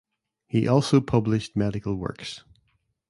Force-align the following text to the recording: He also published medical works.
He 0.47 0.67
also 0.67 0.99
published 0.99 1.55
medical 1.55 1.95
works. 1.95 2.43